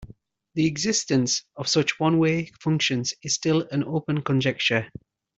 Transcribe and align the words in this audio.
The 0.55 0.65
existence 0.65 1.45
of 1.57 1.67
such 1.67 1.99
one-way 1.99 2.49
functions 2.59 3.13
is 3.21 3.35
still 3.35 3.67
an 3.71 3.83
open 3.83 4.23
conjecture. 4.23 4.89